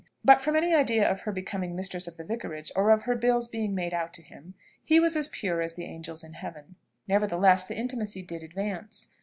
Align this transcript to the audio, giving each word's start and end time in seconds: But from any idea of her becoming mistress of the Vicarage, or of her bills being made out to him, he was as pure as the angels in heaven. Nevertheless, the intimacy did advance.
But 0.25 0.41
from 0.41 0.55
any 0.55 0.73
idea 0.73 1.07
of 1.07 1.21
her 1.21 1.31
becoming 1.31 1.75
mistress 1.75 2.07
of 2.07 2.17
the 2.17 2.23
Vicarage, 2.23 2.71
or 2.75 2.89
of 2.89 3.03
her 3.03 3.13
bills 3.13 3.47
being 3.47 3.75
made 3.75 3.93
out 3.93 4.15
to 4.15 4.23
him, 4.23 4.55
he 4.83 4.99
was 4.99 5.15
as 5.15 5.27
pure 5.27 5.61
as 5.61 5.75
the 5.75 5.85
angels 5.85 6.23
in 6.23 6.33
heaven. 6.33 6.75
Nevertheless, 7.07 7.65
the 7.65 7.77
intimacy 7.77 8.23
did 8.23 8.41
advance. 8.41 9.13